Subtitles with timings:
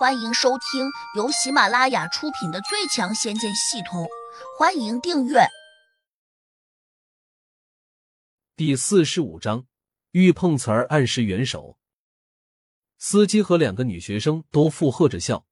[0.00, 4.04] 欢迎收听由喜马拉雅出品的《最强仙剑系统》，
[4.58, 5.40] 欢迎订阅。
[8.56, 9.66] 第四十五章，
[10.12, 11.76] 欲碰瓷儿暗示援手。
[12.96, 15.44] 司机和两个女学生都附和着笑，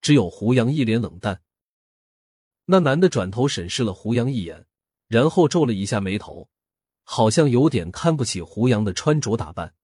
[0.00, 1.42] 只有胡杨一脸冷淡。
[2.66, 4.64] 那男的转头审视了胡杨一眼，
[5.08, 6.48] 然后皱了一下眉头，
[7.02, 9.74] 好像有点看不起胡杨的穿着打扮。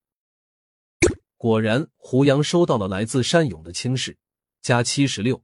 [1.44, 4.16] 果然，胡杨收到了来自单勇的轻视，
[4.62, 5.42] 加七十六。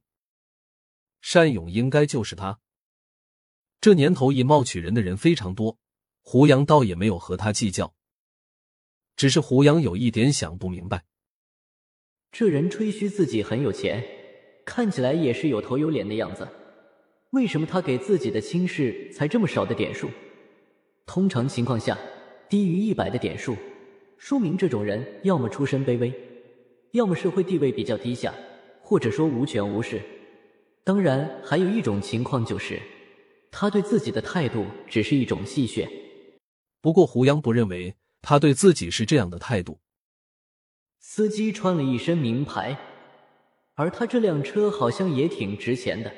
[1.31, 2.59] 单勇应该就是他。
[3.79, 5.77] 这年头以貌取人的人非常多，
[6.23, 7.93] 胡杨倒也没有和他计较。
[9.15, 11.05] 只是胡杨有一点想不明白，
[12.31, 14.03] 这人吹嘘自己很有钱，
[14.65, 16.47] 看起来也是有头有脸的样子，
[17.29, 20.09] 为什么他给自己的轻视才这么少的点数？
[21.05, 21.95] 通常情况下，
[22.49, 23.55] 低于一百的点数。
[24.21, 26.13] 说明这种人要么出身卑微，
[26.91, 28.31] 要么社会地位比较低下，
[28.79, 29.99] 或者说无权无势。
[30.83, 32.79] 当然，还有一种情况就是，
[33.49, 35.89] 他对自己的态度只是一种戏谑。
[36.81, 39.79] 不过胡杨不认为他对自己是这样的态度。
[40.99, 42.77] 司机穿了一身名牌，
[43.73, 46.13] 而他这辆车好像也挺值钱的，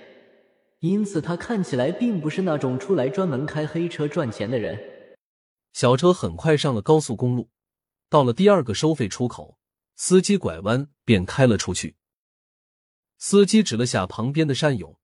[0.82, 4.78] 因此他看起来并不是那种出来专门开黑车赚钱的人。
[5.72, 7.48] 小车很快上了高速公路。
[8.14, 9.58] 到了第二个收费出口，
[9.96, 11.96] 司机拐弯便开了出去。
[13.18, 15.00] 司机指了下旁边的单勇，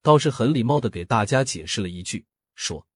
[0.00, 2.86] 倒是很礼貌的给大家解释了一句，说：“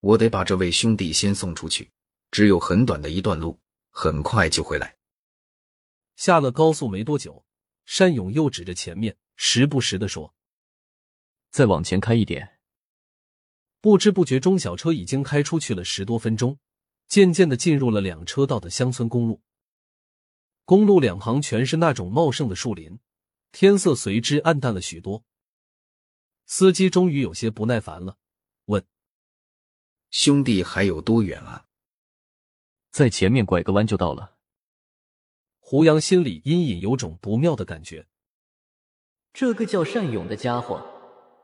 [0.00, 1.90] 我得把这位兄弟先送出去，
[2.30, 4.96] 只有很短的一段路，很快就回来。”
[6.16, 7.44] 下了高速没多久，
[7.84, 10.34] 单勇又指着前面，时不时的说
[11.52, 12.58] ：“再往前开一点。”
[13.82, 16.58] 不知不觉中，小车已经开出去了十多分钟。
[17.08, 19.40] 渐渐的进入了两车道的乡村公路，
[20.64, 22.98] 公路两旁全是那种茂盛的树林，
[23.52, 25.24] 天色随之暗淡了许多。
[26.46, 28.18] 司机终于有些不耐烦了，
[28.66, 28.84] 问
[30.10, 31.66] ：“兄弟，还有多远啊？”
[32.90, 34.36] 在前面拐个弯就到了。
[35.60, 38.06] 胡杨心里隐隐有种不妙的感觉，
[39.32, 40.84] 这个叫单勇的家伙，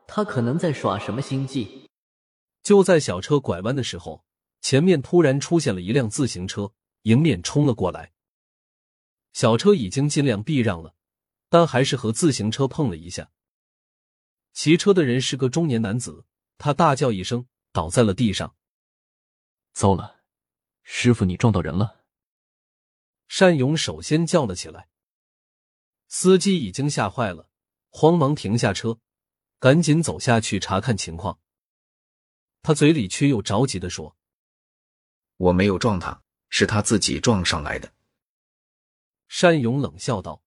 [0.07, 1.89] 他可能在耍什么心计。
[2.61, 4.25] 就在小车拐弯的时候。
[4.63, 8.13] 前面突然出现了一辆自行车，迎面冲了过来。
[9.33, 10.95] 小车已经尽量避让了，
[11.49, 13.29] 但还是和自行车碰了一下。
[14.53, 16.25] 骑车的人是个中年男子，
[16.57, 18.55] 他大叫一声，倒在了地上。
[19.73, 20.21] 糟了，
[20.81, 22.05] 师傅，你撞到人了！
[23.27, 24.87] 单勇首先叫了起来。
[26.07, 27.49] 司机已经吓坏了，
[27.89, 28.97] 慌忙停下车，
[29.59, 31.37] 赶紧走下去查看情况。
[32.61, 34.15] 他嘴里却又着急的说。
[35.37, 37.91] 我没有撞他，是他自己撞上来的。
[39.41, 40.41] 单勇冷笑道：“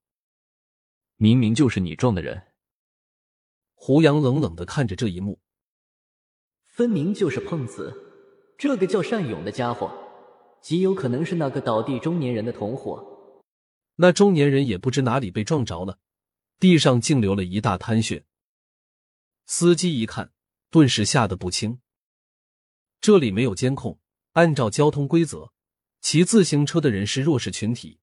[1.16, 2.42] 明明就是你撞的人。”
[3.74, 5.40] 胡杨冷冷的看着这一幕，
[6.64, 7.94] 分明就是碰瓷。
[8.58, 9.92] 这个叫单勇的家伙，
[10.62, 13.42] 极有可能是那个倒地中年人的同伙。
[13.96, 15.98] 那中年人也不知哪里被撞着了，
[16.58, 18.24] 地上竟流了一大滩血。
[19.44, 20.32] 司机一看，
[20.70, 21.80] 顿时吓得不轻。
[23.00, 24.00] 这里没有监控。
[24.36, 25.50] 按照交通规则，
[26.02, 27.98] 骑自行车的人是弱势群体，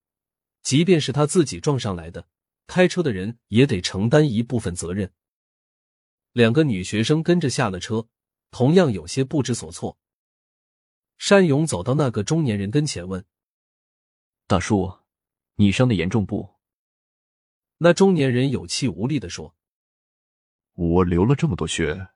[0.63, 2.27] 即便是他自己撞上来的，
[2.65, 5.13] 开车的人也得承担一部分责任。
[6.31, 8.07] 两个女学生跟着下了车，
[8.49, 9.99] 同样有些不知所措。
[11.19, 13.23] 单勇走到那个中年人跟前问
[14.47, 14.91] ：“大叔，
[15.57, 16.55] 你伤的严重不？”
[17.77, 19.55] 那中年人有气无力的说
[20.73, 22.07] ：“我流了这么多血，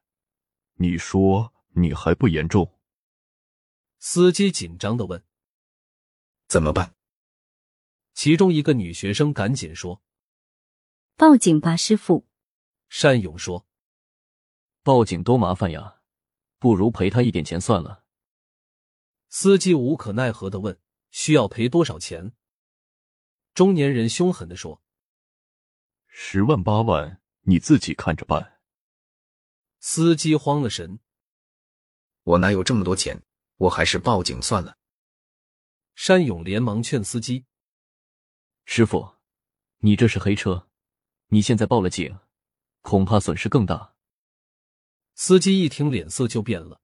[0.77, 2.73] 你说你还不严重？”
[3.99, 5.23] 司机紧张的问
[6.47, 6.95] ：“怎么办？”
[8.13, 10.01] 其中一个女学生赶紧说
[11.15, 12.27] ：“报警吧，师傅。”
[13.01, 13.67] 单勇说
[14.81, 16.01] ：“报警多麻烦呀，
[16.57, 18.05] 不如赔他一点钱算了。”
[19.29, 20.79] 司机无可奈何的问
[21.11, 22.33] ：“需要赔多少钱？”
[23.53, 24.81] 中年人凶狠的说
[26.07, 28.59] ：“十万八万，你自己看着办。”
[29.79, 30.99] 司机慌了神
[32.23, 33.23] ：“我哪有这么多钱？”
[33.57, 34.77] 我还是报警算了。
[35.95, 37.45] 山勇连忙劝司机
[38.65, 39.15] ：“师傅，
[39.79, 40.69] 你这是黑车，
[41.27, 42.19] 你现在报了警，
[42.81, 43.95] 恐怕损失更大。”
[45.15, 46.81] 司机一听，脸色就变了。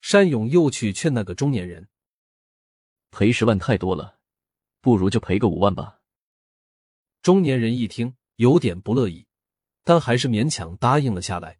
[0.00, 1.88] 山勇又去劝那个中年人
[3.10, 4.20] ：“赔十万太多了，
[4.80, 6.00] 不如就赔个五万吧。”
[7.20, 9.26] 中年人一听，有点不乐意，
[9.82, 11.58] 但还是勉强答应了下来。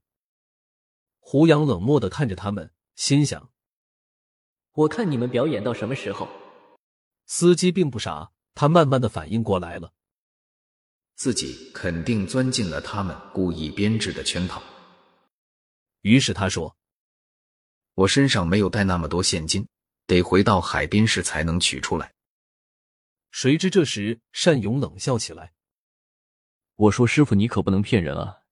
[1.18, 3.50] 胡杨冷漠的看着他们，心想。
[4.78, 6.28] 我看你们表演到什么时候？
[7.26, 9.92] 司机并不傻，他慢慢的反应过来了。
[11.16, 14.62] 自己肯定钻进了他们故意编制的圈套。
[16.02, 16.76] 于是他说
[17.94, 19.66] ：“我身上没有带那么多现金，
[20.06, 22.12] 得回到海滨市才能取出来。”
[23.32, 25.54] 谁知这时单勇冷笑起来
[26.76, 28.42] ：“我说师傅，你可不能骗人啊！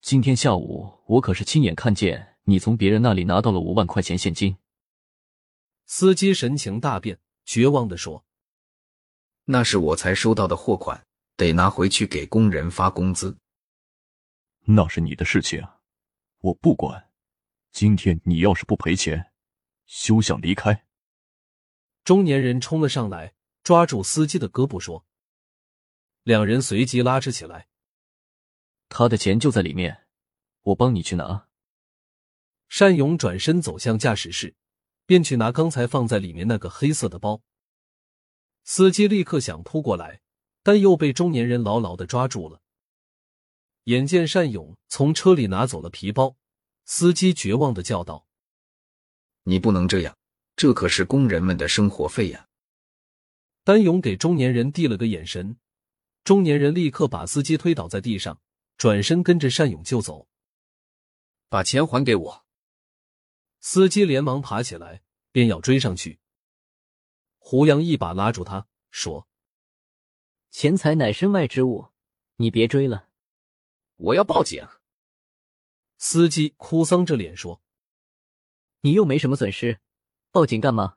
[0.00, 4.56] 今天下午我可是亲眼看见你从别人那里拿到了五万块钱现金。”
[5.88, 8.24] 司机神情大变，绝望的说
[9.46, 11.04] ：“那是我才收到的货款。”
[11.38, 13.38] 得拿回去给工人发工资，
[14.64, 15.64] 那是你的事情，
[16.40, 17.12] 我不管。
[17.70, 19.32] 今天你要是不赔钱，
[19.86, 20.84] 休想离开。
[22.02, 25.06] 中年人冲了上来，抓住司机的胳膊说
[26.24, 27.68] ：“两人随即拉扯起来。”
[28.90, 30.08] 他的钱就在里面，
[30.62, 31.46] 我帮你去拿。
[32.76, 34.56] 单勇转身走向驾驶室，
[35.08, 37.40] 便去拿刚才放在里面那个黑色的包。
[38.62, 40.20] 司机立刻想扑过来。
[40.60, 42.60] 但又被中年人牢牢的抓住了。
[43.84, 46.36] 眼见单勇从车里拿走了皮包，
[46.84, 48.26] 司机绝望的叫道
[49.44, 50.14] ：“你不能这样，
[50.56, 52.48] 这可是工人们的生活费呀！”
[53.64, 55.56] 单勇给中年人递了个眼神，
[56.22, 58.38] 中年人立刻把司机推倒在地上，
[58.76, 60.28] 转身跟着单勇就走。
[61.48, 62.44] 把钱还给我！
[63.60, 65.02] 司机连忙爬起来，
[65.32, 66.20] 便要追上去。
[67.38, 69.28] 胡杨一把拉住他，说。
[70.50, 71.88] 钱财乃身外之物，
[72.36, 73.08] 你别追了。
[73.96, 74.66] 我要报警。
[75.98, 77.60] 司机哭丧着脸说
[78.82, 79.80] ：“你又没什么损失，
[80.30, 80.96] 报警干嘛？”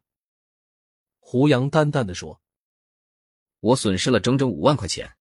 [1.19, 2.41] 胡杨淡淡的说
[3.59, 5.17] ：“我损失了整整五万块钱，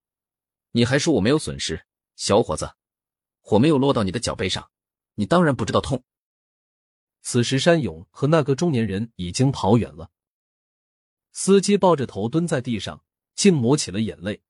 [0.72, 1.86] 你还说我没有损失？
[2.16, 2.74] 小伙子，
[3.40, 4.70] 火没有落到你的脚背上，
[5.14, 6.04] 你当然不知道痛。”
[7.22, 10.10] 此时，山勇和那个中年人已经跑远了。
[11.32, 13.04] 司机抱着头蹲在地上。
[13.40, 14.42] 竟抹起了眼泪。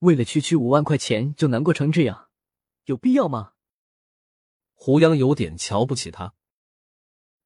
[0.00, 2.28] 为了区区五万块钱就难过成这样，
[2.86, 3.52] 有必要吗？
[4.74, 6.34] 胡杨有点瞧不起他。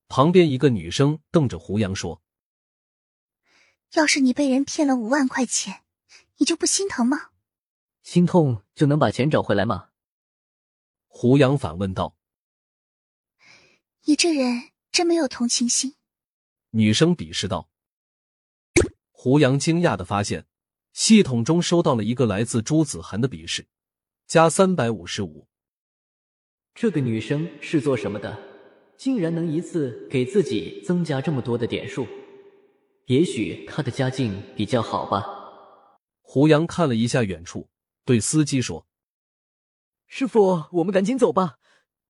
[0.08, 2.22] 旁边一个女生瞪着胡杨说
[3.92, 5.84] ：“要是你被人骗了五万块钱，
[6.38, 7.32] 你就不心疼吗？
[8.02, 9.90] 心痛就能把钱找回来吗？”
[11.08, 12.16] 胡杨反问道
[14.04, 15.94] ：“你这人真没有同情心。”
[16.70, 17.68] 女生鄙视道。
[19.10, 20.46] 胡杨惊讶的发现，
[20.92, 23.68] 系统中收到了一个来自朱子涵的鄙视，
[24.26, 25.46] 加三百五十五。
[26.74, 28.36] 这个女生是做什么的？
[28.96, 32.06] 竟然能一次给自己增加这么多的点数？
[33.06, 35.24] 也许她的家境比较好吧。
[36.20, 37.68] 胡杨看了一下远处，
[38.04, 38.86] 对司机说
[40.08, 41.58] ：“师傅，我们赶紧走吧，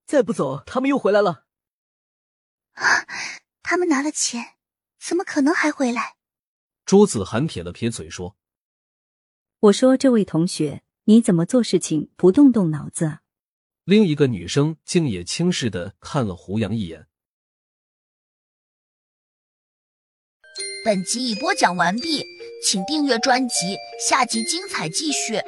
[0.06, 1.44] 再不走，他们又回来了。”
[2.74, 3.06] 啊！
[3.62, 4.56] 他们拿了钱，
[4.98, 6.16] 怎么可能还回来？
[6.84, 8.36] 朱子涵撇了撇嘴说
[9.60, 13.20] ：“我说，这位同学，你怎么做事情不动动脑子啊？”
[13.84, 17.06] 另一个女生竟也轻视的看了胡杨一眼。
[20.84, 22.24] 本集已播讲完毕，
[22.64, 25.40] 请订阅专辑，下集精彩继续。